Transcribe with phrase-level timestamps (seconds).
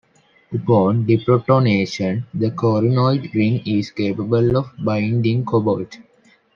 [0.51, 5.99] Upon deprotonation, the corrinoid ring is capable of binding cobalt.